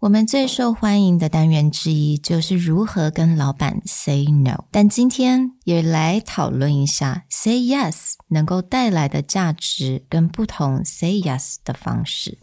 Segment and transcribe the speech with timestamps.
[0.00, 12.38] 我们最受欢迎的单元之一就是如何跟老板 say no，但今天也来讨论一下 say yes 能够带来的价值跟不同 say yes 的方式。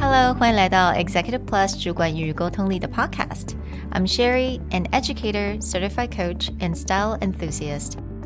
[0.00, 3.48] Hello，欢迎来到 Executive Plus 主管与沟通力的 Podcast。
[3.90, 7.98] I'm Sherry, an educator, certified coach, and style enthusiast.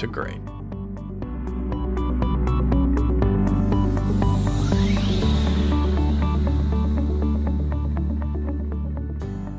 [0.00, 0.40] to great.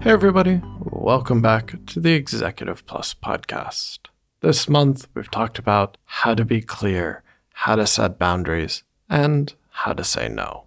[0.01, 3.99] Hey, everybody, welcome back to the Executive Plus podcast.
[4.39, 7.21] This month, we've talked about how to be clear,
[7.53, 10.63] how to set boundaries, and how to say no.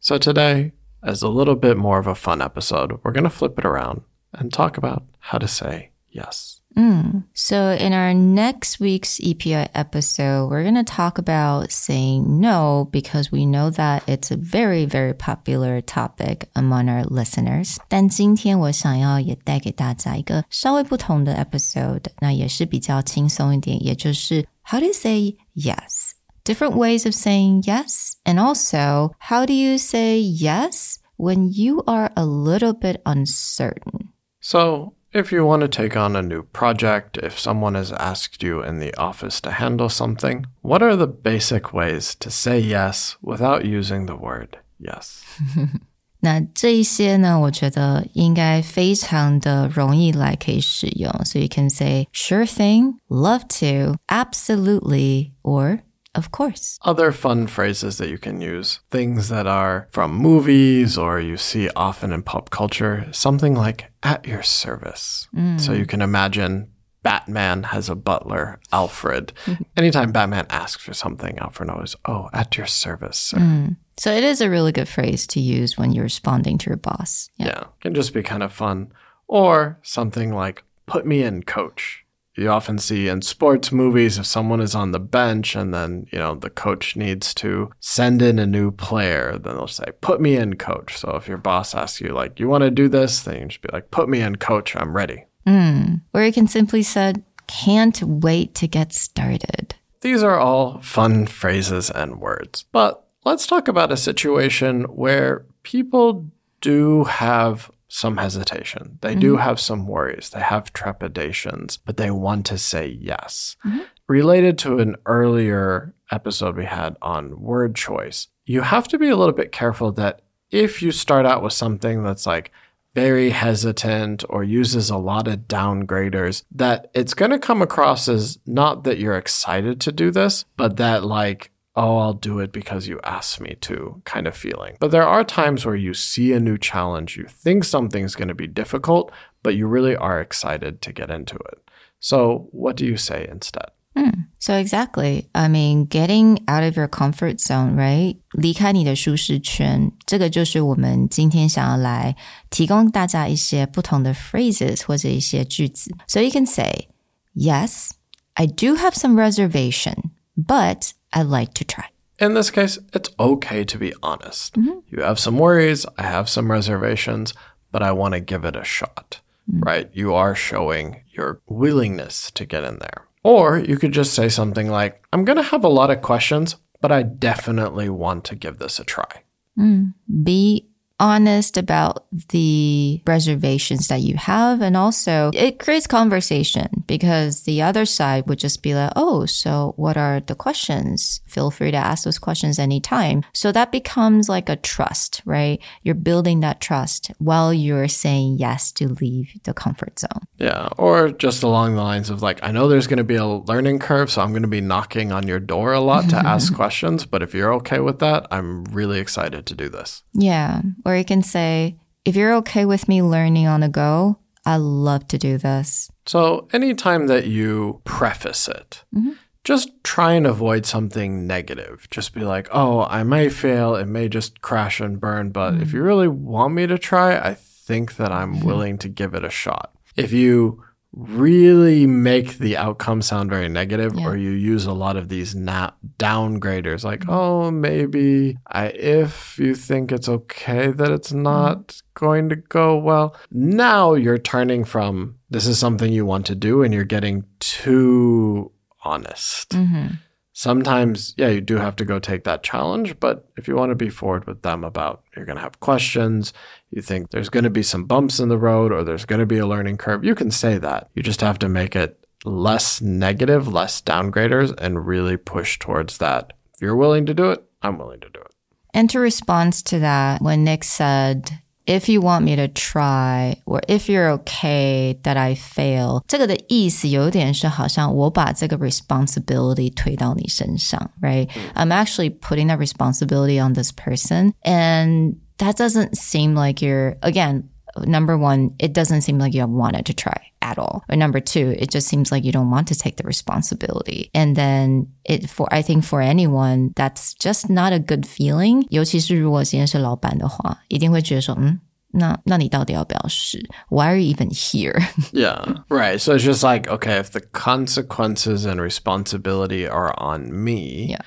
[0.00, 3.58] So, today, as a little bit more of a fun episode, we're going to flip
[3.58, 6.57] it around and talk about how to say yes.
[6.77, 7.25] Mm.
[7.35, 13.31] So, in our next week's EPI episode, we're going to talk about saying no because
[13.31, 17.77] we know that it's a very, very popular topic among our listeners.
[17.87, 26.13] 但今天我想要也带给大家一个稍微不同的 episode，那也是比较轻松一点，也就是 how to say yes.
[26.43, 32.11] Different ways of saying yes, and also how do you say yes when you are
[32.15, 34.09] a little bit uncertain?
[34.41, 38.63] So, if you want to take on a new project, if someone has asked you
[38.63, 43.63] in the office to handle something, what are the basic ways to say yes without
[43.63, 45.21] using the word yes?
[46.21, 51.11] 那这一些呢，我觉得应该非常的容易来可以使用。
[51.25, 55.79] So you can say sure thing, love to, absolutely, or
[56.18, 56.78] of course.
[56.82, 61.70] Other fun phrases that you can use, things that are from movies or you see
[61.76, 65.28] often in pop culture, something like at your service.
[65.34, 65.60] Mm.
[65.60, 69.32] So you can imagine Batman has a butler, Alfred.
[69.76, 73.32] Anytime Batman asks for something, Alfred always, oh, at your service.
[73.34, 73.76] Mm.
[73.96, 77.30] So it is a really good phrase to use when you're responding to your boss.
[77.36, 77.46] Yeah.
[77.46, 78.92] yeah, can just be kind of fun.
[79.26, 82.04] Or something like, put me in, coach
[82.38, 86.18] you often see in sports movies if someone is on the bench and then, you
[86.18, 90.36] know, the coach needs to send in a new player, then they'll say, put me
[90.36, 90.96] in, coach.
[90.96, 93.62] So if your boss asks you, like, you want to do this, then you just
[93.62, 95.24] be like, put me in, coach, I'm ready.
[95.46, 96.02] Mm.
[96.12, 97.14] Or you can simply say,
[97.46, 99.74] can't wait to get started.
[100.00, 102.64] These are all fun phrases and words.
[102.70, 108.98] But let's talk about a situation where people do have some hesitation.
[109.00, 109.20] They mm-hmm.
[109.20, 110.30] do have some worries.
[110.30, 113.56] They have trepidations, but they want to say yes.
[113.66, 113.80] Mm-hmm.
[114.06, 119.16] Related to an earlier episode we had on word choice, you have to be a
[119.16, 122.50] little bit careful that if you start out with something that's like
[122.94, 128.38] very hesitant or uses a lot of downgraders, that it's going to come across as
[128.46, 132.87] not that you're excited to do this, but that like oh, I'll do it because
[132.87, 134.77] you asked me to kind of feeling.
[134.79, 138.35] But there are times where you see a new challenge, you think something's going to
[138.35, 141.59] be difficult, but you really are excited to get into it.
[141.99, 143.71] So, what do you say instead?
[143.95, 148.17] Mm, so exactly, I mean, getting out of your comfort zone, right?
[148.31, 152.15] 离开你的舒适圈，这个就是我们今天想要来
[152.49, 155.95] 提供大家一些不同的 phrases 或者一些句子。
[156.07, 156.89] So you can say,
[157.35, 157.91] "Yes,
[158.33, 161.88] I do have some reservation, but I like to try.
[162.18, 164.54] In this case, it's okay to be honest.
[164.54, 164.78] Mm-hmm.
[164.88, 167.32] You have some worries, I have some reservations,
[167.70, 169.20] but I want to give it a shot,
[169.50, 169.60] mm-hmm.
[169.60, 169.90] right?
[169.92, 173.04] You are showing your willingness to get in there.
[173.22, 176.56] Or you could just say something like, I'm going to have a lot of questions,
[176.80, 179.24] but I definitely want to give this a try.
[179.58, 179.94] Mm.
[180.22, 180.67] Be
[181.00, 184.60] honest about the reservations that you have.
[184.60, 189.74] And also it creates conversation because the other side would just be like, Oh, so
[189.76, 191.20] what are the questions?
[191.26, 193.24] Feel free to ask those questions anytime.
[193.32, 195.60] So that becomes like a trust, right?
[195.82, 200.26] You're building that trust while you're saying yes to leave the comfort zone.
[200.38, 200.68] Yeah.
[200.78, 203.78] Or just along the lines of like, I know there's going to be a learning
[203.78, 204.10] curve.
[204.10, 207.06] So I'm going to be knocking on your door a lot to ask questions.
[207.06, 210.02] But if you're okay with that, I'm really excited to do this.
[210.12, 211.76] Yeah or you can say,
[212.06, 215.92] if you're okay with me learning on the go, I love to do this.
[216.06, 219.12] So, anytime that you preface it, mm-hmm.
[219.44, 221.86] just try and avoid something negative.
[221.90, 223.76] Just be like, oh, I may fail.
[223.76, 225.28] It may just crash and burn.
[225.28, 229.12] But if you really want me to try, I think that I'm willing to give
[229.12, 229.74] it a shot.
[229.94, 234.06] If you really make the outcome sound very negative Yeah.
[234.06, 237.10] or you use a lot of these na- downgraders like mm-hmm.
[237.10, 241.22] oh maybe I if you think it's okay that it's mm-hmm.
[241.22, 246.34] not going to go well now you're turning from this is something you want to
[246.34, 248.50] do and you're getting too
[248.84, 249.94] honest mm-hmm.
[250.32, 252.98] sometimes, yeah, you do have to go take that challenge.
[253.00, 256.32] But if you want to be forward with them about you're going to have questions,
[256.69, 259.25] you think there's going to be some bumps in the road or there's going to
[259.25, 260.89] be a learning curve, you can say that.
[260.95, 266.33] You just have to make it less negative, less downgraders, and really push towards that.
[266.55, 268.31] If you're willing to do it, I'm willing to do it.
[268.73, 271.29] And to respond to that, when Nick said,
[271.65, 279.73] if you want me to try, or if you're okay that I fail, 这个的意思有点是好像我把这个 responsibility
[279.73, 281.29] 推到你身上, right?
[281.55, 284.33] I'm actually putting that responsibility on this person.
[284.43, 287.49] And that doesn't seem like you're, again,
[287.85, 290.83] number one, it doesn't seem like you wanted to try at all.
[290.89, 294.09] Or number two, it just seems like you don't want to take the responsibility.
[294.13, 298.65] And then it for I think for anyone, that's just not a good feeling.
[298.69, 301.59] 尤其是如果今天是老板的话，一定会觉得说，嗯，
[301.91, 303.43] 那那你到底要不要试？
[303.69, 304.79] Why are you even here?
[305.11, 305.63] Yeah.
[305.69, 305.99] Right.
[305.99, 311.01] So it's just like, okay, if the consequences and responsibility are on me, Yeah.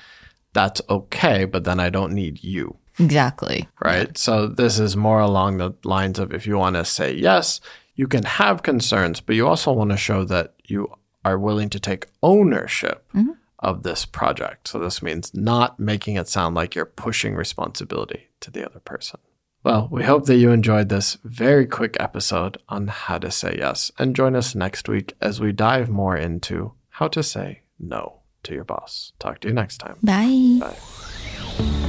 [0.53, 2.77] that's okay, but then I don't need you.
[2.98, 3.68] exactly.
[3.84, 4.16] right?
[4.16, 7.60] So this is more along the lines of if you want to say yes,
[7.94, 10.92] you can have concerns, but you also want to show that you
[11.24, 13.32] are willing to take ownership mm-hmm.
[13.58, 14.68] of this project.
[14.68, 19.20] So this means not making it sound like you're pushing responsibility to the other person.
[19.64, 23.92] Well, we hope that you enjoyed this very quick episode on how to say yes
[23.96, 28.54] and join us next week as we dive more into how to say no to
[28.54, 29.12] your boss.
[29.20, 29.98] Talk to you next time.
[30.02, 30.58] Bye.
[30.60, 31.88] Bye.